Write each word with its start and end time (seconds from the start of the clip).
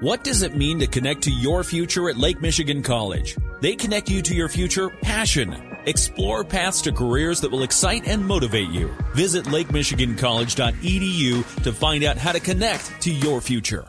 What 0.00 0.24
does 0.24 0.42
it 0.42 0.54
mean 0.54 0.78
to 0.80 0.86
connect 0.86 1.22
to 1.22 1.30
your 1.30 1.64
future 1.64 2.10
at 2.10 2.18
Lake 2.18 2.42
Michigan 2.42 2.82
College? 2.82 3.34
They 3.62 3.74
connect 3.74 4.10
you 4.10 4.20
to 4.20 4.34
your 4.34 4.50
future 4.50 4.90
passion. 4.90 5.56
Explore 5.86 6.44
paths 6.44 6.82
to 6.82 6.92
careers 6.92 7.40
that 7.40 7.50
will 7.50 7.62
excite 7.62 8.06
and 8.06 8.22
motivate 8.22 8.68
you. 8.68 8.94
Visit 9.14 9.46
lakemichigancollege.edu 9.46 11.62
to 11.62 11.72
find 11.72 12.04
out 12.04 12.18
how 12.18 12.32
to 12.32 12.40
connect 12.40 13.00
to 13.00 13.10
your 13.10 13.40
future. 13.40 13.88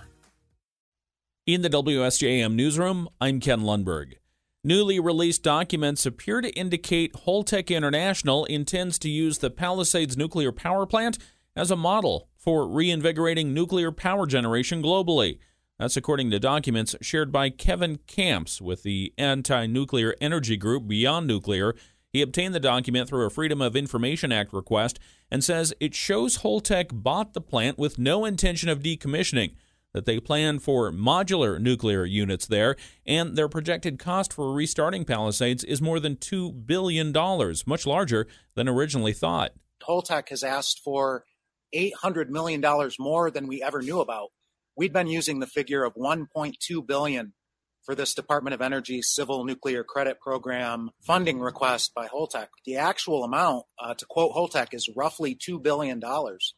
In 1.46 1.62
the 1.62 1.70
WSJM 1.70 2.54
newsroom, 2.54 3.10
I'm 3.20 3.42
Ken 3.42 3.64
Lundberg. 3.64 4.14
Newly 4.64 5.02
released 5.02 5.44
documents 5.44 6.05
appear 6.05 6.39
to 6.39 6.50
indicate 6.52 7.16
Holtec 7.26 7.68
International 7.68 8.46
intends 8.46 8.98
to 9.00 9.10
use 9.10 9.39
the 9.39 9.50
Palisades 9.50 10.16
nuclear 10.16 10.54
power 10.54 10.86
plant 10.86 11.18
as 11.54 11.70
a 11.70 11.76
model 11.76 12.30
for 12.38 12.66
reinvigorating 12.66 13.54
nuclear 13.54 13.92
power 13.92 14.26
generation 14.26 14.82
globally. 14.82 15.39
That's 15.80 15.96
according 15.96 16.32
to 16.32 16.39
documents 16.39 16.95
shared 17.02 17.31
by 17.31 17.52
Kevin 17.52 17.99
Kamps 18.08 18.59
with 18.59 18.81
the 18.81 19.13
anti 19.16 19.67
nuclear 19.67 20.16
energy 20.20 20.58
group 20.58 20.88
Beyond 20.88 21.27
Nuclear. 21.27 21.76
He 22.12 22.23
obtained 22.23 22.55
the 22.55 22.59
document 22.59 23.08
through 23.08 23.27
a 23.27 23.30
Freedom 23.30 23.62
of 23.62 23.76
Information 23.76 24.31
Act 24.31 24.53
request 24.53 24.98
and 25.30 25.44
says 25.44 25.76
it 25.80 25.94
shows 25.94 26.40
Holtec 26.40 26.88
bought 26.91 27.34
the 27.34 27.41
plant 27.41 27.77
with 27.77 28.00
no 28.00 28.26
intention 28.26 28.70
of 28.70 28.80
decommissioning 28.80 29.53
that 29.94 30.05
they 30.05 30.20
plan 30.20 30.58
for 30.58 30.91
modular 30.91 31.59
nuclear 31.59 32.05
units 32.05 32.48
there, 32.48 32.75
and 33.05 33.36
their 33.36 33.48
projected 33.48 34.00
cost 34.00 34.34
for 34.34 34.53
restarting 34.53 35.05
Palisades 35.05 35.64
is 35.64 35.81
more 35.81 36.00
than 36.00 36.16
$2 36.16 36.66
billion, 36.66 37.12
much 37.67 37.86
larger 37.86 38.28
than 38.55 38.67
originally 38.67 39.14
thought. 39.14 39.53
Holtec 39.88 40.30
has 40.30 40.44
asked 40.44 40.81
for 40.84 41.23
$800 41.75 42.30
million 42.30 42.64
more 43.00 43.30
than 43.31 43.48
we 43.48 43.62
ever 43.62 43.81
knew 43.81 44.00
about. 44.00 44.30
We'd 44.77 44.94
been 44.94 45.08
using 45.08 45.40
the 45.40 45.48
figure 45.48 45.84
of 45.84 45.95
1.2 45.95 46.86
billion 46.86 47.34
for 47.84 47.95
this 47.95 48.13
Department 48.13 48.54
of 48.54 48.62
Energy 48.62 49.02
Civil 49.02 49.44
Nuclear 49.44 49.83
Credit 49.83 50.20
Program 50.20 50.92
funding 51.02 51.39
request 51.39 51.95
by 51.95 52.08
Holtec. 52.08 52.50
The 52.64 52.75
actual 52.75 53.23
amount, 53.23 53.66
uh, 53.80 53.95
to 53.95 54.05
quote 54.05 54.36
Holtec, 54.36 54.75
is 54.75 54.88
roughly 54.95 55.33
$2 55.33 55.64
billion. 55.64 56.00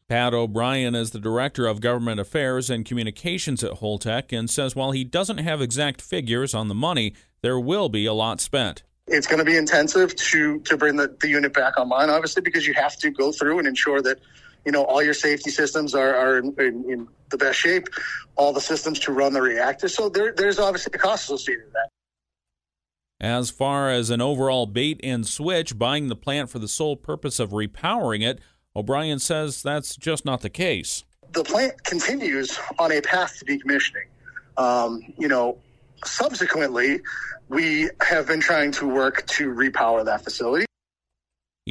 Pat 0.09 0.33
O'Brien 0.33 0.95
is 0.95 1.11
the 1.11 1.19
Director 1.19 1.65
of 1.65 1.79
Government 1.79 2.19
Affairs 2.19 2.69
and 2.69 2.85
Communications 2.85 3.63
at 3.63 3.75
Holtec 3.75 4.37
and 4.37 4.49
says 4.49 4.75
while 4.75 4.91
he 4.91 5.05
doesn't 5.05 5.37
have 5.37 5.61
exact 5.61 6.01
figures 6.01 6.53
on 6.53 6.67
the 6.67 6.75
money, 6.75 7.13
there 7.41 7.57
will 7.57 7.87
be 7.87 8.05
a 8.05 8.13
lot 8.13 8.41
spent. 8.41 8.83
It's 9.07 9.27
going 9.27 9.39
to 9.39 9.45
be 9.45 9.55
intensive 9.55 10.13
to, 10.13 10.59
to 10.59 10.75
bring 10.75 10.97
the, 10.97 11.15
the 11.21 11.29
unit 11.29 11.53
back 11.53 11.79
online, 11.79 12.09
obviously, 12.09 12.41
because 12.41 12.67
you 12.67 12.73
have 12.73 12.97
to 12.97 13.11
go 13.11 13.31
through 13.31 13.59
and 13.59 13.67
ensure 13.67 14.01
that 14.01 14.19
you 14.65 14.71
know 14.71 14.83
all 14.83 15.01
your 15.01 15.13
safety 15.13 15.49
systems 15.49 15.95
are, 15.95 16.15
are 16.15 16.39
in, 16.39 16.55
in, 16.59 16.89
in, 16.89 17.07
the 17.29 17.37
best 17.37 17.59
shape 17.59 17.87
all 18.37 18.51
the 18.51 18.61
systems 18.61 18.97
to 18.97 19.11
run 19.11 19.33
the 19.33 19.41
reactor 19.41 19.87
so 19.87 20.09
there, 20.09 20.33
there's 20.35 20.57
obviously 20.57 20.91
a 20.95 20.97
cost 20.97 21.25
associated 21.25 21.65
with 21.65 21.73
that. 21.73 21.89
As 23.21 23.51
far 23.51 23.91
as 23.91 24.09
an 24.09 24.19
overall 24.19 24.65
bait 24.65 24.99
and 25.03 25.27
switch 25.27 25.77
buying 25.77 26.07
the 26.07 26.15
plant 26.15 26.49
for 26.49 26.57
the 26.57 26.67
sole 26.67 26.95
purpose 26.95 27.39
of 27.39 27.51
repowering 27.51 28.27
it 28.27 28.39
o'brien 28.75 29.19
says 29.19 29.61
that's 29.61 29.95
just 29.95 30.25
not 30.25 30.41
the 30.41 30.49
case. 30.49 31.03
The 31.33 31.43
plant 31.43 31.83
continues 31.83 32.57
on 32.79 32.91
a 32.91 33.01
path 33.01 33.37
to 33.39 33.45
decommissioning. 33.45 34.07
Um, 34.57 35.01
you 35.19 35.27
know 35.27 35.59
subsequently 36.03 37.01
we 37.49 37.89
have 38.01 38.25
been 38.25 38.39
trying 38.39 38.71
to 38.71 38.87
work 38.87 39.27
to 39.27 39.53
repower 39.53 40.03
that 40.05 40.23
facility 40.23 40.65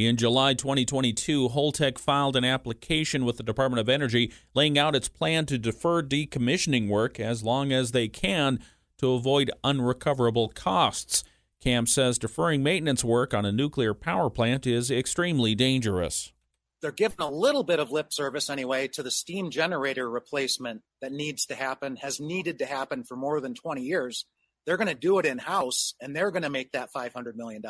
in 0.06 0.16
July 0.16 0.54
2022, 0.54 1.48
Holtec 1.48 1.98
filed 1.98 2.36
an 2.36 2.44
application 2.44 3.24
with 3.24 3.36
the 3.36 3.42
Department 3.42 3.80
of 3.80 3.88
Energy 3.88 4.32
laying 4.54 4.78
out 4.78 4.94
its 4.94 5.08
plan 5.08 5.44
to 5.46 5.58
defer 5.58 6.02
decommissioning 6.02 6.88
work 6.88 7.18
as 7.18 7.42
long 7.42 7.72
as 7.72 7.90
they 7.90 8.06
can 8.06 8.60
to 8.98 9.12
avoid 9.12 9.50
unrecoverable 9.64 10.50
costs. 10.50 11.24
Kamps 11.60 11.92
says 11.92 12.18
deferring 12.18 12.62
maintenance 12.62 13.02
work 13.02 13.34
on 13.34 13.44
a 13.44 13.50
nuclear 13.50 13.92
power 13.92 14.30
plant 14.30 14.66
is 14.66 14.90
extremely 14.90 15.54
dangerous. 15.54 16.32
They're 16.80 16.92
giving 16.92 17.20
a 17.20 17.30
little 17.30 17.64
bit 17.64 17.80
of 17.80 17.90
lip 17.90 18.12
service 18.12 18.48
anyway 18.48 18.86
to 18.88 19.02
the 19.02 19.10
steam 19.10 19.50
generator 19.50 20.08
replacement 20.08 20.82
that 21.00 21.10
needs 21.10 21.46
to 21.46 21.56
happen, 21.56 21.96
has 21.96 22.20
needed 22.20 22.60
to 22.60 22.66
happen 22.66 23.02
for 23.02 23.16
more 23.16 23.40
than 23.40 23.54
20 23.54 23.82
years. 23.82 24.26
They're 24.64 24.76
going 24.76 24.86
to 24.86 24.94
do 24.94 25.18
it 25.18 25.26
in 25.26 25.38
house 25.38 25.94
and 26.00 26.14
they're 26.14 26.30
going 26.30 26.44
to 26.44 26.50
make 26.50 26.72
that 26.72 26.90
$500 26.94 27.34
million. 27.34 27.62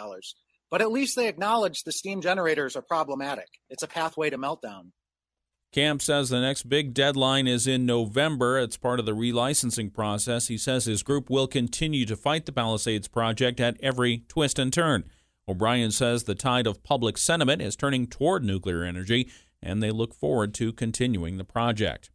But 0.70 0.82
at 0.82 0.92
least 0.92 1.16
they 1.16 1.28
acknowledge 1.28 1.82
the 1.82 1.92
steam 1.92 2.20
generators 2.20 2.76
are 2.76 2.82
problematic. 2.82 3.48
It's 3.70 3.82
a 3.82 3.88
pathway 3.88 4.30
to 4.30 4.38
meltdown. 4.38 4.92
Camp 5.70 6.00
says 6.00 6.30
the 6.30 6.40
next 6.40 6.68
big 6.68 6.94
deadline 6.94 7.46
is 7.46 7.66
in 7.66 7.84
November. 7.84 8.58
It's 8.58 8.78
part 8.78 9.00
of 9.00 9.06
the 9.06 9.14
relicensing 9.14 9.92
process. 9.92 10.48
He 10.48 10.56
says 10.56 10.86
his 10.86 11.02
group 11.02 11.28
will 11.28 11.46
continue 11.46 12.06
to 12.06 12.16
fight 12.16 12.46
the 12.46 12.52
Palisades 12.52 13.06
project 13.06 13.60
at 13.60 13.76
every 13.82 14.24
twist 14.28 14.58
and 14.58 14.72
turn. 14.72 15.04
O'Brien 15.46 15.90
says 15.90 16.24
the 16.24 16.34
tide 16.34 16.66
of 16.66 16.82
public 16.82 17.18
sentiment 17.18 17.60
is 17.60 17.76
turning 17.76 18.06
toward 18.06 18.44
nuclear 18.44 18.82
energy, 18.82 19.30
and 19.62 19.82
they 19.82 19.90
look 19.90 20.14
forward 20.14 20.54
to 20.54 20.72
continuing 20.72 21.36
the 21.36 21.44
project. 21.44 22.10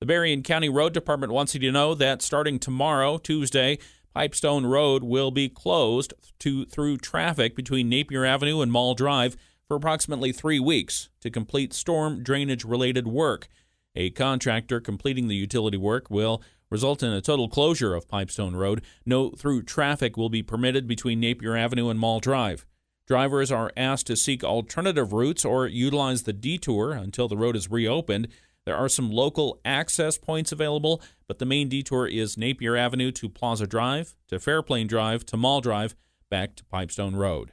The 0.00 0.06
Berrien 0.06 0.42
County 0.42 0.68
Road 0.68 0.92
Department 0.92 1.32
wants 1.32 1.54
you 1.54 1.60
to 1.60 1.72
know 1.72 1.94
that 1.94 2.22
starting 2.22 2.58
tomorrow, 2.58 3.18
Tuesday, 3.18 3.78
Pipestone 4.14 4.64
Road 4.64 5.02
will 5.02 5.32
be 5.32 5.48
closed 5.48 6.14
to 6.38 6.64
through 6.66 6.98
traffic 6.98 7.56
between 7.56 7.88
Napier 7.88 8.24
Avenue 8.24 8.60
and 8.60 8.70
Mall 8.70 8.94
Drive 8.94 9.36
for 9.66 9.76
approximately 9.76 10.30
three 10.30 10.60
weeks 10.60 11.08
to 11.20 11.30
complete 11.30 11.72
storm 11.72 12.22
drainage 12.22 12.64
related 12.64 13.08
work. 13.08 13.48
A 13.96 14.10
contractor 14.10 14.80
completing 14.80 15.26
the 15.26 15.34
utility 15.34 15.76
work 15.76 16.10
will 16.10 16.40
result 16.70 17.02
in 17.02 17.12
a 17.12 17.20
total 17.20 17.48
closure 17.48 17.96
of 17.96 18.06
Pipestone 18.06 18.54
Road. 18.54 18.82
No 19.04 19.30
through 19.30 19.64
traffic 19.64 20.16
will 20.16 20.30
be 20.30 20.44
permitted 20.44 20.86
between 20.86 21.18
Napier 21.18 21.56
Avenue 21.56 21.88
and 21.88 21.98
Mall 21.98 22.20
Drive. 22.20 22.64
Drivers 23.08 23.50
are 23.50 23.72
asked 23.76 24.06
to 24.06 24.16
seek 24.16 24.44
alternative 24.44 25.12
routes 25.12 25.44
or 25.44 25.66
utilize 25.66 26.22
the 26.22 26.32
detour 26.32 26.92
until 26.92 27.26
the 27.26 27.36
road 27.36 27.56
is 27.56 27.70
reopened. 27.70 28.28
There 28.66 28.76
are 28.76 28.88
some 28.88 29.10
local 29.10 29.60
access 29.64 30.16
points 30.16 30.50
available, 30.50 31.02
but 31.28 31.38
the 31.38 31.44
main 31.44 31.68
detour 31.68 32.06
is 32.06 32.38
Napier 32.38 32.76
Avenue 32.76 33.10
to 33.12 33.28
Plaza 33.28 33.66
Drive, 33.66 34.16
to 34.28 34.40
Fairplain 34.40 34.86
Drive, 34.86 35.26
to 35.26 35.36
Mall 35.36 35.60
Drive, 35.60 35.94
back 36.30 36.56
to 36.56 36.64
Pipestone 36.64 37.14
Road. 37.14 37.52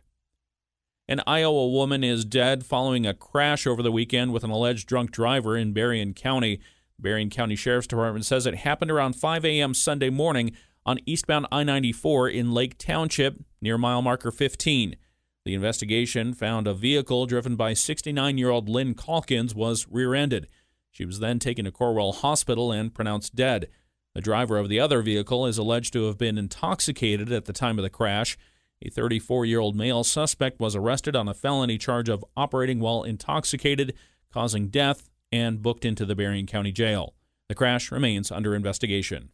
An 1.09 1.21
Iowa 1.27 1.67
woman 1.67 2.05
is 2.05 2.23
dead 2.23 2.65
following 2.65 3.05
a 3.05 3.13
crash 3.13 3.67
over 3.67 3.83
the 3.83 3.91
weekend 3.91 4.31
with 4.31 4.45
an 4.45 4.49
alleged 4.49 4.87
drunk 4.87 5.11
driver 5.11 5.57
in 5.57 5.73
Berrien 5.73 6.13
County. 6.13 6.61
Berrien 6.97 7.29
County 7.29 7.57
Sheriff's 7.57 7.87
Department 7.87 8.25
says 8.25 8.45
it 8.45 8.55
happened 8.55 8.91
around 8.91 9.17
5 9.17 9.43
a.m. 9.43 9.73
Sunday 9.73 10.09
morning 10.09 10.53
on 10.85 10.99
eastbound 11.05 11.47
I 11.51 11.65
94 11.65 12.29
in 12.29 12.53
Lake 12.53 12.77
Township 12.77 13.43
near 13.61 13.77
mile 13.77 14.01
marker 14.01 14.31
15. 14.31 14.95
The 15.43 15.53
investigation 15.53 16.33
found 16.33 16.67
a 16.67 16.73
vehicle 16.73 17.25
driven 17.25 17.57
by 17.57 17.73
69 17.73 18.37
year 18.37 18.49
old 18.49 18.69
Lynn 18.69 18.93
Calkins 18.93 19.53
was 19.53 19.87
rear 19.89 20.15
ended. 20.15 20.47
She 20.91 21.05
was 21.05 21.19
then 21.19 21.39
taken 21.39 21.65
to 21.65 21.71
Corewell 21.71 22.15
Hospital 22.15 22.71
and 22.71 22.93
pronounced 22.93 23.35
dead. 23.35 23.69
The 24.13 24.21
driver 24.21 24.57
of 24.57 24.67
the 24.67 24.79
other 24.79 25.01
vehicle 25.01 25.47
is 25.47 25.57
alleged 25.57 25.93
to 25.93 26.07
have 26.07 26.17
been 26.17 26.37
intoxicated 26.37 27.31
at 27.31 27.45
the 27.45 27.53
time 27.53 27.79
of 27.79 27.83
the 27.83 27.89
crash. 27.89 28.37
A 28.83 28.89
34 28.89 29.45
year 29.45 29.59
old 29.59 29.75
male 29.75 30.03
suspect 30.03 30.59
was 30.59 30.75
arrested 30.75 31.15
on 31.15 31.29
a 31.29 31.33
felony 31.33 31.77
charge 31.77 32.09
of 32.09 32.25
operating 32.35 32.79
while 32.79 33.03
intoxicated, 33.03 33.93
causing 34.31 34.67
death, 34.67 35.09
and 35.31 35.61
booked 35.61 35.85
into 35.85 36.05
the 36.05 36.15
Berrien 36.15 36.45
County 36.45 36.73
Jail. 36.73 37.13
The 37.47 37.55
crash 37.55 37.91
remains 37.91 38.31
under 38.31 38.53
investigation. 38.53 39.29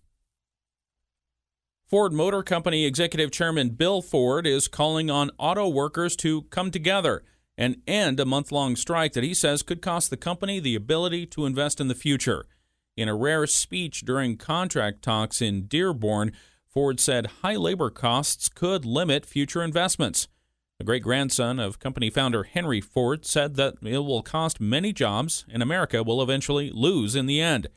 Ford 1.87 2.11
Motor 2.13 2.43
Company 2.43 2.85
Executive 2.85 3.31
Chairman 3.31 3.69
Bill 3.69 4.01
Ford 4.01 4.45
is 4.45 4.67
calling 4.67 5.09
on 5.09 5.31
auto 5.39 5.69
workers 5.69 6.15
to 6.17 6.43
come 6.43 6.69
together 6.69 7.23
and 7.57 7.81
end 7.87 8.19
a 8.19 8.25
month 8.25 8.51
long 8.51 8.75
strike 8.75 9.13
that 9.13 9.23
he 9.23 9.33
says 9.33 9.63
could 9.63 9.81
cost 9.81 10.09
the 10.09 10.17
company 10.17 10.59
the 10.59 10.75
ability 10.75 11.25
to 11.25 11.45
invest 11.45 11.81
in 11.81 11.87
the 11.87 11.95
future. 11.95 12.45
In 12.95 13.07
a 13.07 13.15
rare 13.15 13.47
speech 13.47 14.01
during 14.01 14.37
contract 14.37 15.01
talks 15.01 15.41
in 15.41 15.67
Dearborn, 15.67 16.31
Ford 16.67 16.99
said 16.99 17.27
high 17.41 17.55
labor 17.55 17.89
costs 17.89 18.49
could 18.49 18.85
limit 18.85 19.25
future 19.25 19.63
investments. 19.63 20.27
The 20.77 20.83
great 20.83 21.01
grandson 21.01 21.59
of 21.59 21.79
company 21.79 22.11
founder 22.11 22.43
Henry 22.43 22.81
Ford 22.81 23.25
said 23.25 23.55
that 23.55 23.75
it 23.81 23.97
will 23.99 24.21
cost 24.21 24.61
many 24.61 24.93
jobs 24.93 25.45
and 25.49 25.63
America 25.63 26.03
will 26.03 26.21
eventually 26.21 26.69
lose 26.71 27.15
in 27.15 27.25
the 27.25 27.41
end. 27.41 27.67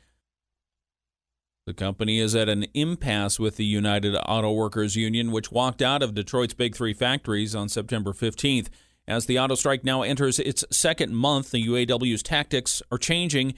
The 1.65 1.73
company 1.73 2.19
is 2.19 2.35
at 2.35 2.49
an 2.49 2.65
impasse 2.73 3.39
with 3.39 3.55
the 3.55 3.65
United 3.65 4.15
Auto 4.27 4.51
Workers 4.51 4.95
Union, 4.95 5.31
which 5.31 5.51
walked 5.51 5.81
out 5.81 6.01
of 6.03 6.13
Detroit's 6.13 6.53
Big 6.53 6.75
Three 6.75 6.93
factories 6.93 7.55
on 7.55 7.69
September 7.69 8.13
15th. 8.13 8.67
As 9.11 9.25
the 9.25 9.39
auto 9.39 9.55
strike 9.55 9.83
now 9.83 10.03
enters 10.03 10.39
its 10.39 10.63
second 10.71 11.13
month, 11.13 11.51
the 11.51 11.67
UAW's 11.67 12.23
tactics 12.23 12.81
are 12.89 12.97
changing. 12.97 13.55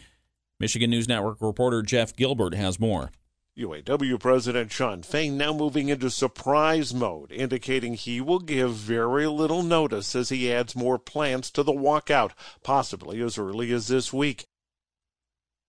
Michigan 0.60 0.90
News 0.90 1.08
Network 1.08 1.38
reporter 1.42 1.84
Jeff 1.84 2.16
Gilbert 2.16 2.56
has 2.56 2.80
more. 2.80 3.12
UAW 3.56 4.20
President 4.20 4.72
Shawn 4.72 5.04
Fain 5.04 5.38
now 5.38 5.54
moving 5.54 5.90
into 5.90 6.10
surprise 6.10 6.92
mode, 6.92 7.32
indicating 7.32 7.94
he 7.94 8.20
will 8.20 8.40
give 8.40 8.72
very 8.72 9.28
little 9.28 9.62
notice 9.62 10.16
as 10.16 10.30
he 10.30 10.52
adds 10.52 10.76
more 10.76 10.98
plants 10.98 11.52
to 11.52 11.62
the 11.62 11.72
walkout, 11.72 12.32
possibly 12.64 13.22
as 13.22 13.38
early 13.38 13.72
as 13.72 13.90
this 13.90 14.12
week. 14.12 14.46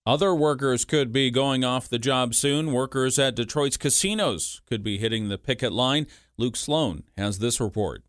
Other 0.06 0.34
workers 0.34 0.86
could 0.86 1.12
be 1.12 1.30
going 1.30 1.62
off 1.62 1.90
the 1.90 1.98
job 1.98 2.34
soon. 2.34 2.72
Workers 2.72 3.18
at 3.18 3.34
Detroit's 3.34 3.76
casinos 3.76 4.62
could 4.64 4.82
be 4.82 4.96
hitting 4.96 5.28
the 5.28 5.36
picket 5.36 5.74
line. 5.74 6.06
Luke 6.38 6.56
Sloan 6.56 7.02
has 7.18 7.38
this 7.38 7.60
report. 7.60 8.02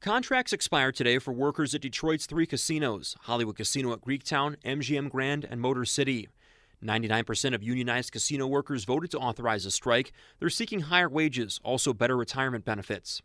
Contracts 0.00 0.54
expire 0.54 0.92
today 0.92 1.18
for 1.18 1.30
workers 1.30 1.74
at 1.74 1.82
Detroit's 1.82 2.24
three 2.24 2.46
casinos 2.46 3.16
Hollywood 3.24 3.56
Casino 3.56 3.92
at 3.92 4.00
Greektown, 4.00 4.56
MGM 4.64 5.10
Grand, 5.10 5.44
and 5.44 5.60
Motor 5.60 5.84
City. 5.84 6.26
99% 6.82 7.54
of 7.54 7.62
unionized 7.62 8.10
casino 8.10 8.46
workers 8.46 8.84
voted 8.84 9.10
to 9.10 9.18
authorize 9.18 9.66
a 9.66 9.70
strike. 9.70 10.12
They're 10.38 10.48
seeking 10.48 10.80
higher 10.80 11.10
wages, 11.10 11.60
also 11.62 11.92
better 11.92 12.16
retirement 12.16 12.64
benefits. 12.64 13.20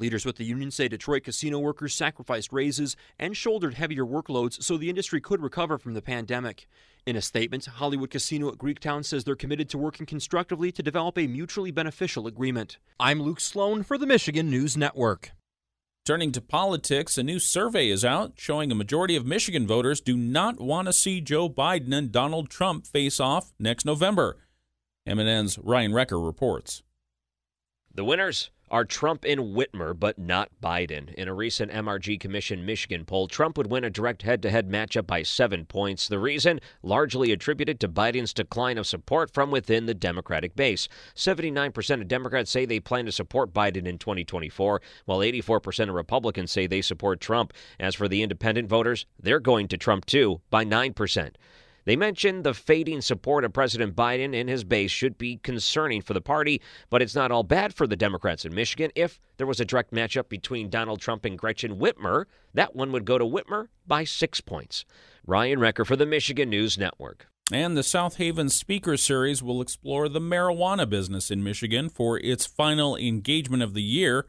Leaders 0.00 0.26
with 0.26 0.34
the 0.34 0.44
union 0.44 0.72
say 0.72 0.88
Detroit 0.88 1.22
casino 1.22 1.60
workers 1.60 1.94
sacrificed 1.94 2.52
raises 2.52 2.96
and 3.20 3.36
shouldered 3.36 3.74
heavier 3.74 4.04
workloads 4.04 4.60
so 4.60 4.76
the 4.76 4.90
industry 4.90 5.20
could 5.20 5.40
recover 5.40 5.78
from 5.78 5.94
the 5.94 6.02
pandemic. 6.02 6.66
In 7.06 7.14
a 7.14 7.22
statement, 7.22 7.66
Hollywood 7.66 8.10
Casino 8.10 8.48
at 8.48 8.58
Greektown 8.58 9.04
says 9.04 9.22
they're 9.22 9.36
committed 9.36 9.68
to 9.68 9.78
working 9.78 10.06
constructively 10.06 10.72
to 10.72 10.82
develop 10.82 11.16
a 11.18 11.28
mutually 11.28 11.70
beneficial 11.70 12.26
agreement. 12.26 12.78
I'm 12.98 13.22
Luke 13.22 13.38
Sloan 13.38 13.84
for 13.84 13.96
the 13.96 14.06
Michigan 14.06 14.50
News 14.50 14.76
Network. 14.76 15.35
Turning 16.06 16.30
to 16.30 16.40
politics, 16.40 17.18
a 17.18 17.22
new 17.24 17.40
survey 17.40 17.88
is 17.88 18.04
out 18.04 18.34
showing 18.36 18.70
a 18.70 18.76
majority 18.76 19.16
of 19.16 19.26
Michigan 19.26 19.66
voters 19.66 20.00
do 20.00 20.16
not 20.16 20.60
want 20.60 20.86
to 20.86 20.92
see 20.92 21.20
Joe 21.20 21.48
Biden 21.48 21.92
and 21.92 22.12
Donald 22.12 22.48
Trump 22.48 22.86
face 22.86 23.18
off 23.18 23.52
next 23.58 23.84
November. 23.84 24.36
MNN's 25.04 25.58
Ryan 25.58 25.90
Recker 25.90 26.24
reports. 26.24 26.84
The 27.92 28.04
winners 28.04 28.50
are 28.70 28.84
Trump 28.84 29.24
and 29.24 29.54
Whitmer, 29.54 29.98
but 29.98 30.18
not 30.18 30.50
Biden. 30.62 31.12
In 31.14 31.28
a 31.28 31.34
recent 31.34 31.70
MRG 31.70 32.18
Commission 32.18 32.66
Michigan 32.66 33.04
poll, 33.04 33.28
Trump 33.28 33.56
would 33.56 33.70
win 33.70 33.84
a 33.84 33.90
direct 33.90 34.22
head 34.22 34.42
to 34.42 34.50
head 34.50 34.68
matchup 34.68 35.06
by 35.06 35.22
seven 35.22 35.64
points. 35.64 36.08
The 36.08 36.18
reason? 36.18 36.60
Largely 36.82 37.32
attributed 37.32 37.78
to 37.80 37.88
Biden's 37.88 38.32
decline 38.32 38.78
of 38.78 38.86
support 38.86 39.32
from 39.32 39.50
within 39.50 39.86
the 39.86 39.94
Democratic 39.94 40.56
base. 40.56 40.88
79% 41.14 42.00
of 42.00 42.08
Democrats 42.08 42.50
say 42.50 42.64
they 42.64 42.80
plan 42.80 43.06
to 43.06 43.12
support 43.12 43.52
Biden 43.52 43.86
in 43.86 43.98
2024, 43.98 44.82
while 45.04 45.18
84% 45.18 45.88
of 45.88 45.94
Republicans 45.94 46.50
say 46.50 46.66
they 46.66 46.82
support 46.82 47.20
Trump. 47.20 47.52
As 47.78 47.94
for 47.94 48.08
the 48.08 48.22
independent 48.22 48.68
voters, 48.68 49.06
they're 49.20 49.40
going 49.40 49.68
to 49.68 49.76
Trump 49.76 50.06
too 50.06 50.40
by 50.50 50.64
9%. 50.64 51.34
They 51.86 51.96
mentioned 51.96 52.42
the 52.42 52.52
fading 52.52 53.00
support 53.00 53.44
of 53.44 53.52
President 53.52 53.94
Biden 53.94 54.34
in 54.34 54.48
his 54.48 54.64
base 54.64 54.90
should 54.90 55.16
be 55.16 55.38
concerning 55.38 56.02
for 56.02 56.14
the 56.14 56.20
party, 56.20 56.60
but 56.90 57.00
it's 57.00 57.14
not 57.14 57.30
all 57.30 57.44
bad 57.44 57.72
for 57.72 57.86
the 57.86 57.96
Democrats 57.96 58.44
in 58.44 58.52
Michigan. 58.52 58.90
If 58.96 59.20
there 59.36 59.46
was 59.46 59.60
a 59.60 59.64
direct 59.64 59.92
matchup 59.92 60.28
between 60.28 60.68
Donald 60.68 61.00
Trump 61.00 61.24
and 61.24 61.38
Gretchen 61.38 61.76
Whitmer, 61.76 62.24
that 62.52 62.74
one 62.74 62.90
would 62.90 63.04
go 63.04 63.18
to 63.18 63.24
Whitmer 63.24 63.68
by 63.86 64.02
six 64.02 64.40
points. 64.40 64.84
Ryan 65.24 65.60
Recker 65.60 65.86
for 65.86 65.94
the 65.94 66.06
Michigan 66.06 66.50
News 66.50 66.76
Network. 66.76 67.28
And 67.52 67.76
the 67.76 67.84
South 67.84 68.16
Haven 68.16 68.48
Speaker 68.48 68.96
Series 68.96 69.40
will 69.40 69.62
explore 69.62 70.08
the 70.08 70.20
marijuana 70.20 70.88
business 70.88 71.30
in 71.30 71.44
Michigan 71.44 71.88
for 71.88 72.18
its 72.18 72.44
final 72.44 72.96
engagement 72.96 73.62
of 73.62 73.74
the 73.74 73.82
year. 73.82 74.26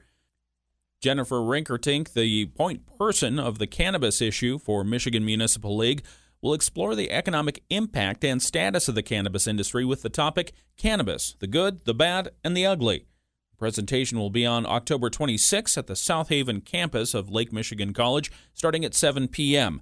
Jennifer 1.01 1.37
Rigterink, 1.37 2.13
the 2.13 2.45
point 2.45 2.85
person 2.99 3.39
of 3.39 3.57
the 3.57 3.65
cannabis 3.65 4.21
issue 4.21 4.59
for 4.59 4.83
Michigan 4.83 5.25
Municipal 5.25 5.75
League, 5.75 6.03
will 6.41 6.53
explore 6.53 6.95
the 6.95 7.11
economic 7.11 7.63
impact 7.69 8.23
and 8.23 8.41
status 8.41 8.87
of 8.87 8.95
the 8.95 9.03
cannabis 9.03 9.47
industry 9.47 9.83
with 9.83 10.01
the 10.01 10.09
topic 10.09 10.53
Cannabis 10.77 11.35
the 11.39 11.47
Good, 11.47 11.85
the 11.85 11.93
Bad, 11.93 12.29
and 12.43 12.55
the 12.55 12.65
Ugly. 12.65 13.05
The 13.51 13.57
presentation 13.57 14.19
will 14.19 14.29
be 14.29 14.45
on 14.45 14.65
October 14.65 15.09
26 15.09 15.77
at 15.77 15.87
the 15.87 15.95
South 15.95 16.29
Haven 16.29 16.61
campus 16.61 17.13
of 17.13 17.29
Lake 17.29 17.51
Michigan 17.51 17.93
College, 17.93 18.31
starting 18.53 18.85
at 18.85 18.93
7 18.93 19.27
p.m. 19.27 19.81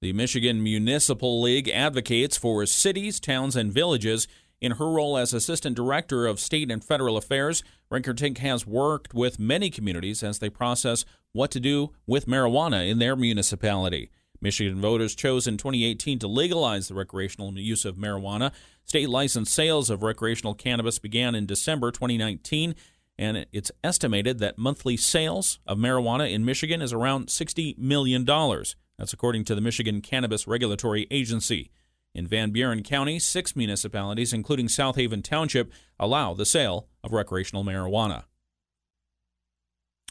The 0.00 0.12
Michigan 0.12 0.62
Municipal 0.62 1.42
League 1.42 1.68
advocates 1.68 2.36
for 2.36 2.64
cities, 2.66 3.18
towns, 3.18 3.56
and 3.56 3.72
villages. 3.72 4.28
In 4.60 4.72
her 4.72 4.90
role 4.90 5.16
as 5.16 5.32
Assistant 5.32 5.76
Director 5.76 6.26
of 6.26 6.40
State 6.40 6.70
and 6.70 6.84
Federal 6.84 7.16
Affairs, 7.16 7.62
Rigterink 7.90 8.38
has 8.38 8.66
worked 8.66 9.14
with 9.14 9.38
many 9.38 9.70
communities 9.70 10.22
as 10.22 10.38
they 10.38 10.50
process 10.50 11.04
what 11.32 11.50
to 11.52 11.60
do 11.60 11.90
with 12.06 12.26
marijuana 12.26 12.88
in 12.88 12.98
their 12.98 13.16
municipality. 13.16 14.10
Michigan 14.40 14.80
voters 14.80 15.14
chose 15.14 15.46
in 15.46 15.56
2018 15.56 16.18
to 16.20 16.28
legalize 16.28 16.88
the 16.88 16.94
recreational 16.94 17.56
use 17.58 17.84
of 17.84 17.96
marijuana. 17.96 18.52
State 18.84 19.08
licensed 19.08 19.52
sales 19.52 19.90
of 19.90 20.02
recreational 20.02 20.54
cannabis 20.54 20.98
began 20.98 21.34
in 21.34 21.46
December 21.46 21.90
2019, 21.90 22.74
and 23.18 23.46
it's 23.52 23.72
estimated 23.82 24.38
that 24.38 24.58
monthly 24.58 24.96
sales 24.96 25.58
of 25.66 25.78
marijuana 25.78 26.32
in 26.32 26.44
Michigan 26.44 26.80
is 26.80 26.92
around 26.92 27.26
$60 27.26 27.76
million. 27.78 28.24
That's 28.24 29.12
according 29.12 29.44
to 29.44 29.54
the 29.54 29.60
Michigan 29.60 30.00
Cannabis 30.00 30.46
Regulatory 30.46 31.06
Agency. 31.10 31.70
In 32.14 32.26
Van 32.26 32.50
Buren 32.50 32.82
County, 32.82 33.18
six 33.18 33.54
municipalities, 33.54 34.32
including 34.32 34.68
South 34.68 34.96
Haven 34.96 35.22
Township, 35.22 35.72
allow 36.00 36.34
the 36.34 36.46
sale 36.46 36.88
of 37.04 37.12
recreational 37.12 37.64
marijuana. 37.64 38.24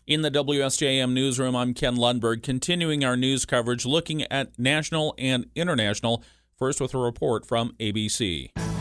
In 0.07 0.21
the 0.21 0.31
WSJM 0.31 1.11
newsroom, 1.11 1.53
I'm 1.53 1.73
Ken 1.73 1.97
Lundberg, 1.97 2.41
continuing 2.41 3.03
our 3.03 3.17
news 3.17 3.45
coverage 3.45 3.85
looking 3.85 4.23
at 4.31 4.57
national 4.57 5.13
and 5.17 5.47
international. 5.53 6.23
First, 6.57 6.79
with 6.79 6.93
a 6.93 6.97
report 6.97 7.45
from 7.45 7.75
ABC. 7.77 8.76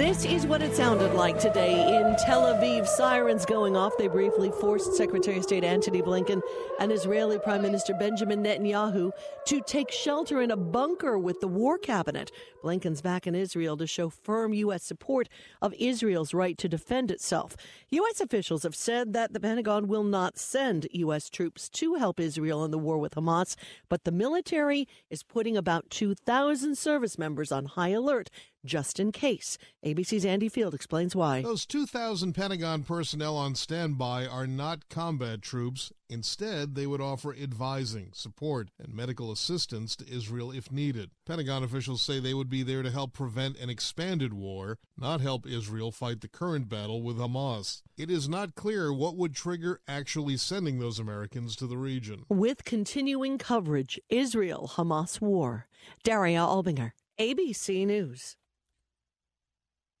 This 0.00 0.24
is 0.24 0.46
what 0.46 0.62
it 0.62 0.74
sounded 0.74 1.12
like 1.12 1.38
today 1.38 1.98
in 1.98 2.16
Tel 2.24 2.44
Aviv. 2.44 2.86
Sirens 2.86 3.44
going 3.44 3.76
off. 3.76 3.92
They 3.98 4.08
briefly 4.08 4.50
forced 4.58 4.94
Secretary 4.94 5.36
of 5.36 5.42
State 5.42 5.62
Antony 5.62 6.00
Blinken 6.00 6.40
and 6.80 6.90
Israeli 6.90 7.38
Prime 7.38 7.60
Minister 7.60 7.92
Benjamin 7.92 8.42
Netanyahu 8.42 9.10
to 9.44 9.60
take 9.60 9.90
shelter 9.90 10.40
in 10.40 10.50
a 10.50 10.56
bunker 10.56 11.18
with 11.18 11.40
the 11.40 11.48
war 11.48 11.76
cabinet. 11.76 12.32
Blinken's 12.64 13.02
back 13.02 13.26
in 13.26 13.34
Israel 13.34 13.76
to 13.76 13.86
show 13.86 14.08
firm 14.08 14.54
U.S. 14.54 14.84
support 14.84 15.28
of 15.60 15.74
Israel's 15.74 16.32
right 16.32 16.56
to 16.56 16.66
defend 16.66 17.10
itself. 17.10 17.54
U.S. 17.90 18.22
officials 18.22 18.62
have 18.62 18.74
said 18.74 19.12
that 19.12 19.34
the 19.34 19.40
Pentagon 19.40 19.86
will 19.86 20.04
not 20.04 20.38
send 20.38 20.88
U.S. 20.92 21.28
troops 21.28 21.68
to 21.68 21.96
help 21.96 22.18
Israel 22.18 22.64
in 22.64 22.70
the 22.70 22.78
war 22.78 22.96
with 22.96 23.16
Hamas, 23.16 23.54
but 23.90 24.04
the 24.04 24.12
military 24.12 24.88
is 25.10 25.22
putting 25.22 25.58
about 25.58 25.90
2,000 25.90 26.74
service 26.78 27.18
members 27.18 27.52
on 27.52 27.66
high 27.66 27.90
alert 27.90 28.30
just 28.64 29.00
in 29.00 29.12
case. 29.12 29.58
ABC's 29.84 30.24
Andy 30.24 30.48
Field 30.48 30.74
explains 30.74 31.16
why. 31.16 31.42
Those 31.42 31.66
2,000 31.66 32.32
Pentagon 32.32 32.82
personnel 32.82 33.36
on 33.36 33.54
standby 33.54 34.26
are 34.26 34.46
not 34.46 34.88
combat 34.88 35.42
troops. 35.42 35.92
Instead, 36.08 36.74
they 36.74 36.86
would 36.86 37.00
offer 37.00 37.34
advising, 37.34 38.10
support, 38.12 38.68
and 38.82 38.92
medical 38.92 39.30
assistance 39.30 39.94
to 39.96 40.12
Israel 40.12 40.50
if 40.50 40.72
needed. 40.72 41.10
Pentagon 41.24 41.62
officials 41.62 42.02
say 42.02 42.18
they 42.18 42.34
would 42.34 42.50
be 42.50 42.64
there 42.64 42.82
to 42.82 42.90
help 42.90 43.12
prevent 43.12 43.56
an 43.58 43.70
expanded 43.70 44.32
war, 44.32 44.78
not 44.98 45.20
help 45.20 45.46
Israel 45.46 45.92
fight 45.92 46.20
the 46.20 46.28
current 46.28 46.68
battle 46.68 47.00
with 47.02 47.16
Hamas. 47.16 47.82
It 47.96 48.10
is 48.10 48.28
not 48.28 48.56
clear 48.56 48.92
what 48.92 49.16
would 49.16 49.34
trigger 49.34 49.80
actually 49.86 50.36
sending 50.36 50.80
those 50.80 50.98
Americans 50.98 51.54
to 51.56 51.66
the 51.66 51.78
region. 51.78 52.24
With 52.28 52.64
continuing 52.64 53.38
coverage, 53.38 54.00
Israel 54.08 54.72
Hamas 54.74 55.20
war. 55.20 55.68
Daria 56.02 56.40
Albinger, 56.40 56.92
ABC 57.18 57.86
News. 57.86 58.36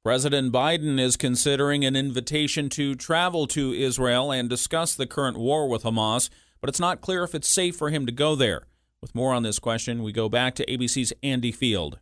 President 0.02 0.50
Biden 0.50 0.98
is 0.98 1.18
considering 1.18 1.84
an 1.84 1.94
invitation 1.94 2.70
to 2.70 2.94
travel 2.94 3.46
to 3.48 3.74
Israel 3.74 4.32
and 4.32 4.48
discuss 4.48 4.94
the 4.94 5.06
current 5.06 5.36
war 5.36 5.68
with 5.68 5.82
Hamas, 5.82 6.30
but 6.62 6.70
it's 6.70 6.80
not 6.80 7.02
clear 7.02 7.22
if 7.22 7.34
it's 7.34 7.50
safe 7.50 7.76
for 7.76 7.90
him 7.90 8.06
to 8.06 8.12
go 8.12 8.34
there. 8.34 8.62
With 9.02 9.14
more 9.14 9.34
on 9.34 9.42
this 9.42 9.58
question, 9.58 10.02
we 10.02 10.10
go 10.10 10.30
back 10.30 10.54
to 10.54 10.64
ABC's 10.64 11.12
Andy 11.22 11.52
Field. 11.52 11.98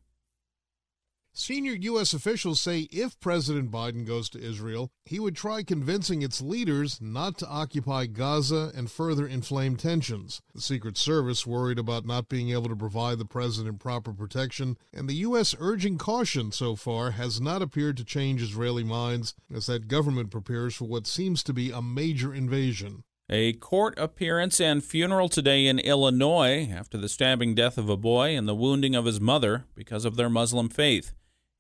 Senior 1.39 1.75
U.S. 1.75 2.13
officials 2.13 2.61
say 2.61 2.89
if 2.91 3.19
President 3.21 3.71
Biden 3.71 4.05
goes 4.05 4.29
to 4.31 4.43
Israel, 4.43 4.91
he 5.05 5.21
would 5.21 5.37
try 5.37 5.63
convincing 5.63 6.21
its 6.21 6.41
leaders 6.41 6.99
not 7.01 7.39
to 7.39 7.47
occupy 7.47 8.07
Gaza 8.07 8.73
and 8.75 8.91
further 8.91 9.25
inflame 9.25 9.77
tensions. 9.77 10.43
The 10.53 10.61
Secret 10.61 10.99
Service 10.99 11.47
worried 11.47 11.79
about 11.79 12.05
not 12.05 12.29
being 12.29 12.51
able 12.51 12.69
to 12.69 12.75
provide 12.75 13.19
the 13.19 13.25
president 13.25 13.79
proper 13.79 14.13
protection, 14.13 14.79
and 14.93 15.09
the 15.09 15.15
U.S. 15.15 15.55
urging 15.61 15.97
caution 15.97 16.51
so 16.51 16.75
far 16.75 17.13
has 17.13 17.41
not 17.41 17.63
appeared 17.63 17.97
to 17.99 18.05
change 18.05 18.43
Israeli 18.43 18.83
minds 18.83 19.33
as 19.55 19.67
that 19.67 19.87
government 19.87 20.33
prepares 20.33 20.75
for 20.75 20.87
what 20.87 21.07
seems 21.07 21.45
to 21.45 21.53
be 21.53 21.71
a 21.71 21.81
major 21.81 22.35
invasion. 22.35 23.05
A 23.31 23.53
court 23.53 23.97
appearance 23.97 24.61
and 24.61 24.83
funeral 24.83 25.29
today 25.29 25.67
in 25.67 25.79
Illinois 25.79 26.69
after 26.69 26.99
the 26.99 27.09
stabbing 27.09 27.55
death 27.55 27.79
of 27.79 27.89
a 27.89 27.97
boy 27.97 28.37
and 28.37 28.49
the 28.49 28.57
wounding 28.57 28.97
of 28.97 29.05
his 29.05 29.21
mother 29.21 29.67
because 29.77 30.05
of 30.05 30.17
their 30.17 30.29
Muslim 30.29 30.69
faith. 30.69 31.13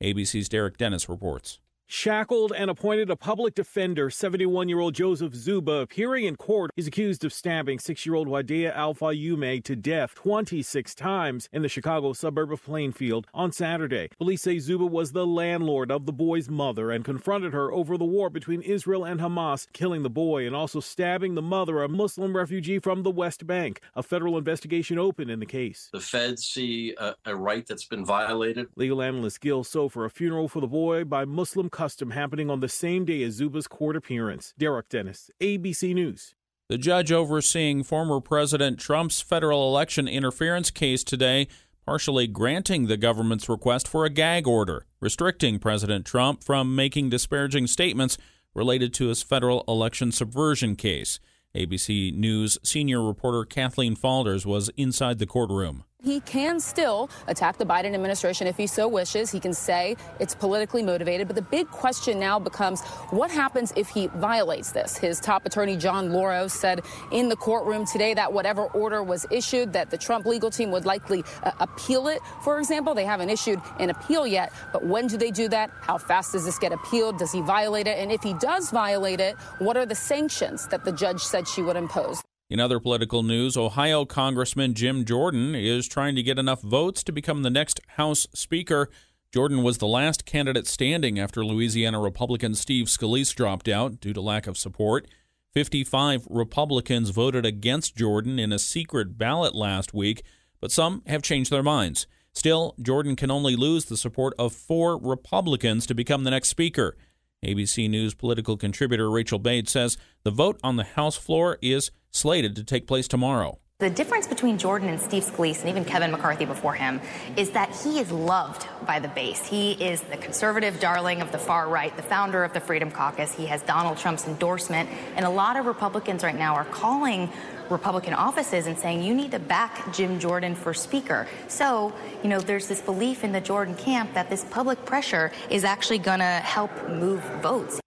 ABC's 0.02 0.48
Derek 0.48 0.76
Dennis 0.76 1.08
reports. 1.08 1.58
Shackled 1.90 2.52
and 2.54 2.70
appointed 2.70 3.08
a 3.08 3.16
public 3.16 3.54
defender. 3.54 4.10
71 4.10 4.68
year 4.68 4.78
old 4.78 4.94
Joseph 4.94 5.34
Zuba, 5.34 5.72
appearing 5.80 6.26
in 6.26 6.36
court, 6.36 6.70
is 6.76 6.86
accused 6.86 7.24
of 7.24 7.32
stabbing 7.32 7.78
six 7.78 8.04
year 8.04 8.14
old 8.14 8.28
Wadea 8.28 8.76
Al 8.76 8.94
Fayoumé 8.94 9.64
to 9.64 9.74
death 9.74 10.14
26 10.14 10.94
times 10.94 11.48
in 11.50 11.62
the 11.62 11.68
Chicago 11.68 12.12
suburb 12.12 12.52
of 12.52 12.62
Plainfield 12.62 13.26
on 13.32 13.52
Saturday. 13.52 14.10
Police 14.18 14.42
say 14.42 14.58
Zuba 14.58 14.84
was 14.84 15.12
the 15.12 15.26
landlord 15.26 15.90
of 15.90 16.04
the 16.04 16.12
boy's 16.12 16.50
mother 16.50 16.90
and 16.90 17.06
confronted 17.06 17.54
her 17.54 17.72
over 17.72 17.96
the 17.96 18.04
war 18.04 18.28
between 18.28 18.60
Israel 18.60 19.06
and 19.06 19.18
Hamas, 19.18 19.66
killing 19.72 20.02
the 20.02 20.10
boy 20.10 20.46
and 20.46 20.54
also 20.54 20.80
stabbing 20.80 21.36
the 21.36 21.42
mother, 21.42 21.82
a 21.82 21.88
Muslim 21.88 22.36
refugee 22.36 22.78
from 22.78 23.02
the 23.02 23.10
West 23.10 23.46
Bank. 23.46 23.80
A 23.96 24.02
federal 24.02 24.36
investigation 24.36 24.98
opened 24.98 25.30
in 25.30 25.40
the 25.40 25.46
case. 25.46 25.88
The 25.94 26.00
feds 26.00 26.44
see 26.44 26.94
a, 26.98 27.14
a 27.24 27.34
right 27.34 27.66
that's 27.66 27.86
been 27.86 28.04
violated. 28.04 28.66
Legal 28.76 29.00
analyst 29.00 29.40
Gil 29.40 29.64
Soffer, 29.64 30.04
a 30.04 30.10
funeral 30.10 30.48
for 30.48 30.60
the 30.60 30.66
boy 30.66 31.04
by 31.04 31.24
Muslim 31.24 31.70
custom 31.78 32.10
happening 32.10 32.50
on 32.50 32.58
the 32.58 32.68
same 32.68 33.04
day 33.04 33.22
as 33.22 33.38
Zuba's 33.38 33.68
court 33.68 33.94
appearance. 33.94 34.52
Derek 34.58 34.88
Dennis, 34.88 35.30
ABC 35.40 35.94
News. 35.94 36.34
The 36.68 36.76
judge 36.76 37.12
overseeing 37.12 37.84
former 37.84 38.20
President 38.20 38.80
Trump's 38.80 39.20
federal 39.20 39.68
election 39.68 40.08
interference 40.08 40.72
case 40.72 41.04
today 41.04 41.46
partially 41.86 42.26
granting 42.26 42.88
the 42.88 42.96
government's 42.96 43.48
request 43.48 43.86
for 43.86 44.04
a 44.04 44.10
gag 44.10 44.48
order, 44.48 44.86
restricting 45.00 45.60
President 45.60 46.04
Trump 46.04 46.42
from 46.42 46.74
making 46.74 47.10
disparaging 47.10 47.68
statements 47.68 48.18
related 48.56 48.92
to 48.92 49.06
his 49.06 49.22
federal 49.22 49.62
election 49.68 50.10
subversion 50.10 50.74
case. 50.74 51.20
ABC 51.54 52.12
News 52.12 52.58
senior 52.64 53.02
reporter 53.02 53.44
Kathleen 53.44 53.94
Faulders 53.94 54.44
was 54.44 54.68
inside 54.76 55.18
the 55.20 55.26
courtroom. 55.26 55.84
He 56.04 56.20
can 56.20 56.60
still 56.60 57.10
attack 57.26 57.58
the 57.58 57.66
Biden 57.66 57.92
administration 57.92 58.46
if 58.46 58.56
he 58.56 58.68
so 58.68 58.86
wishes. 58.86 59.32
He 59.32 59.40
can 59.40 59.52
say 59.52 59.96
it's 60.20 60.32
politically 60.32 60.80
motivated. 60.80 61.26
But 61.26 61.34
the 61.34 61.42
big 61.42 61.68
question 61.72 62.20
now 62.20 62.38
becomes 62.38 62.82
what 63.10 63.32
happens 63.32 63.72
if 63.74 63.88
he 63.88 64.06
violates 64.06 64.70
this? 64.70 64.96
His 64.96 65.18
top 65.18 65.44
attorney, 65.44 65.76
John 65.76 66.12
Lauro, 66.12 66.46
said 66.46 66.82
in 67.10 67.28
the 67.28 67.34
courtroom 67.34 67.84
today 67.84 68.14
that 68.14 68.32
whatever 68.32 68.66
order 68.66 69.02
was 69.02 69.26
issued, 69.32 69.72
that 69.72 69.90
the 69.90 69.98
Trump 69.98 70.24
legal 70.24 70.50
team 70.50 70.70
would 70.70 70.86
likely 70.86 71.24
uh, 71.42 71.50
appeal 71.58 72.06
it. 72.06 72.22
For 72.44 72.60
example, 72.60 72.94
they 72.94 73.04
haven't 73.04 73.30
issued 73.30 73.60
an 73.80 73.90
appeal 73.90 74.24
yet. 74.24 74.52
But 74.72 74.86
when 74.86 75.08
do 75.08 75.16
they 75.16 75.32
do 75.32 75.48
that? 75.48 75.72
How 75.80 75.98
fast 75.98 76.30
does 76.30 76.44
this 76.44 76.60
get 76.60 76.72
appealed? 76.72 77.18
Does 77.18 77.32
he 77.32 77.40
violate 77.40 77.88
it? 77.88 77.98
And 77.98 78.12
if 78.12 78.22
he 78.22 78.34
does 78.34 78.70
violate 78.70 79.18
it, 79.18 79.34
what 79.58 79.76
are 79.76 79.84
the 79.84 79.96
sanctions 79.96 80.68
that 80.68 80.84
the 80.84 80.92
judge 80.92 81.20
said 81.20 81.48
she 81.48 81.60
would 81.60 81.76
impose? 81.76 82.22
In 82.50 82.60
other 82.60 82.80
political 82.80 83.22
news, 83.22 83.58
Ohio 83.58 84.06
Congressman 84.06 84.72
Jim 84.72 85.04
Jordan 85.04 85.54
is 85.54 85.86
trying 85.86 86.16
to 86.16 86.22
get 86.22 86.38
enough 86.38 86.62
votes 86.62 87.02
to 87.04 87.12
become 87.12 87.42
the 87.42 87.50
next 87.50 87.78
House 87.96 88.26
Speaker. 88.32 88.88
Jordan 89.34 89.62
was 89.62 89.76
the 89.76 89.86
last 89.86 90.24
candidate 90.24 90.66
standing 90.66 91.18
after 91.18 91.44
Louisiana 91.44 92.00
Republican 92.00 92.54
Steve 92.54 92.86
Scalise 92.86 93.34
dropped 93.34 93.68
out 93.68 94.00
due 94.00 94.14
to 94.14 94.22
lack 94.22 94.46
of 94.46 94.56
support. 94.56 95.06
55 95.52 96.26
Republicans 96.30 97.10
voted 97.10 97.44
against 97.44 97.96
Jordan 97.96 98.38
in 98.38 98.50
a 98.50 98.58
secret 98.58 99.18
ballot 99.18 99.54
last 99.54 99.92
week, 99.92 100.22
but 100.58 100.72
some 100.72 101.02
have 101.06 101.20
changed 101.20 101.50
their 101.50 101.62
minds. 101.62 102.06
Still, 102.32 102.74
Jordan 102.80 103.14
can 103.14 103.30
only 103.30 103.56
lose 103.56 103.84
the 103.84 103.96
support 103.98 104.32
of 104.38 104.54
four 104.54 104.96
Republicans 104.96 105.84
to 105.86 105.94
become 105.94 106.24
the 106.24 106.30
next 106.30 106.48
Speaker. 106.48 106.96
ABC 107.44 107.88
News 107.88 108.14
political 108.14 108.56
contributor 108.56 109.08
Rachel 109.08 109.38
Bade 109.38 109.68
says 109.68 109.96
the 110.24 110.30
vote 110.32 110.58
on 110.64 110.76
the 110.76 110.82
House 110.82 111.16
floor 111.16 111.56
is 111.62 111.92
slated 112.10 112.56
to 112.56 112.64
take 112.64 112.86
place 112.86 113.06
tomorrow. 113.06 113.60
The 113.78 113.90
difference 113.90 114.26
between 114.26 114.58
Jordan 114.58 114.88
and 114.88 115.00
Steve 115.00 115.22
Scalise 115.24 115.60
and 115.60 115.68
even 115.68 115.84
Kevin 115.84 116.10
McCarthy 116.10 116.46
before 116.46 116.74
him 116.74 117.00
is 117.36 117.50
that 117.50 117.70
he 117.70 118.00
is 118.00 118.10
loved 118.10 118.66
by 118.84 118.98
the 118.98 119.06
base. 119.06 119.46
He 119.46 119.70
is 119.74 120.00
the 120.00 120.16
conservative 120.16 120.80
darling 120.80 121.20
of 121.20 121.30
the 121.30 121.38
far 121.38 121.68
right, 121.68 121.94
the 121.96 122.02
founder 122.02 122.42
of 122.42 122.52
the 122.52 122.58
Freedom 122.58 122.90
Caucus. 122.90 123.32
He 123.32 123.46
has 123.46 123.62
Donald 123.62 123.98
Trump's 123.98 124.26
endorsement. 124.26 124.90
And 125.14 125.24
a 125.24 125.30
lot 125.30 125.56
of 125.56 125.66
Republicans 125.66 126.24
right 126.24 126.34
now 126.34 126.56
are 126.56 126.64
calling 126.64 127.30
Republican 127.70 128.14
offices 128.14 128.66
and 128.66 128.78
saying 128.78 129.02
you 129.02 129.14
need 129.14 129.30
to 129.32 129.38
back 129.38 129.92
Jim 129.92 130.18
Jordan 130.18 130.54
for 130.54 130.74
Speaker. 130.74 131.26
So, 131.48 131.92
you 132.22 132.28
know, 132.28 132.40
there's 132.40 132.68
this 132.68 132.80
belief 132.80 133.24
in 133.24 133.32
the 133.32 133.40
Jordan 133.40 133.74
camp 133.74 134.14
that 134.14 134.30
this 134.30 134.44
public 134.44 134.84
pressure 134.84 135.32
is 135.50 135.64
actually 135.64 135.98
going 135.98 136.20
to 136.20 136.24
help 136.24 136.70
move 136.88 137.20
votes. 137.42 137.80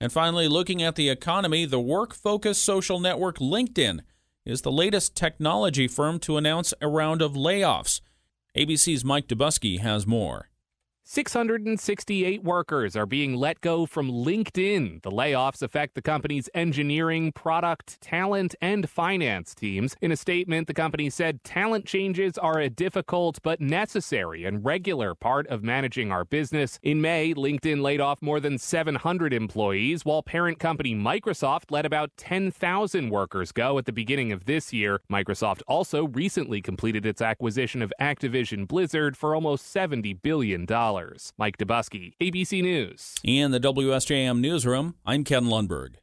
And 0.00 0.12
finally, 0.12 0.48
looking 0.48 0.82
at 0.82 0.96
the 0.96 1.08
economy, 1.08 1.64
the 1.64 1.80
work 1.80 2.14
focused 2.14 2.62
social 2.62 3.00
network 3.00 3.38
LinkedIn 3.38 4.00
is 4.44 4.62
the 4.62 4.72
latest 4.72 5.14
technology 5.14 5.88
firm 5.88 6.18
to 6.20 6.36
announce 6.36 6.74
a 6.80 6.88
round 6.88 7.22
of 7.22 7.32
layoffs. 7.32 8.00
ABC's 8.56 9.04
Mike 9.04 9.26
Dobuski 9.26 9.80
has 9.80 10.06
more. 10.06 10.48
668 11.06 12.42
workers 12.42 12.96
are 12.96 13.04
being 13.04 13.34
let 13.34 13.60
go 13.60 13.84
from 13.84 14.10
LinkedIn. 14.10 15.02
The 15.02 15.10
layoffs 15.10 15.60
affect 15.60 15.94
the 15.94 16.00
company's 16.00 16.48
engineering, 16.54 17.30
product, 17.30 18.00
talent, 18.00 18.54
and 18.62 18.88
finance 18.88 19.54
teams. 19.54 19.96
In 20.00 20.10
a 20.10 20.16
statement, 20.16 20.66
the 20.66 20.72
company 20.72 21.10
said 21.10 21.44
talent 21.44 21.84
changes 21.84 22.38
are 22.38 22.58
a 22.58 22.70
difficult 22.70 23.38
but 23.42 23.60
necessary 23.60 24.46
and 24.46 24.64
regular 24.64 25.14
part 25.14 25.46
of 25.48 25.62
managing 25.62 26.10
our 26.10 26.24
business. 26.24 26.78
In 26.82 27.02
May, 27.02 27.34
LinkedIn 27.34 27.82
laid 27.82 28.00
off 28.00 28.22
more 28.22 28.40
than 28.40 28.56
700 28.56 29.34
employees, 29.34 30.06
while 30.06 30.22
parent 30.22 30.58
company 30.58 30.94
Microsoft 30.94 31.70
let 31.70 31.84
about 31.84 32.16
10,000 32.16 33.10
workers 33.10 33.52
go 33.52 33.76
at 33.76 33.84
the 33.84 33.92
beginning 33.92 34.32
of 34.32 34.46
this 34.46 34.72
year. 34.72 35.02
Microsoft 35.12 35.60
also 35.68 36.08
recently 36.08 36.62
completed 36.62 37.04
its 37.04 37.20
acquisition 37.20 37.82
of 37.82 37.92
Activision 38.00 38.66
Blizzard 38.66 39.18
for 39.18 39.34
almost 39.34 39.72
$70 39.72 40.22
billion. 40.22 40.64
Mike 41.36 41.58
Dobuski, 41.58 42.12
ABC 42.20 42.62
News. 42.62 43.16
In 43.24 43.50
the 43.50 43.60
WSJM 43.60 44.38
Newsroom, 44.38 44.94
I'm 45.04 45.24
Ken 45.24 45.44
Lundberg. 45.44 45.96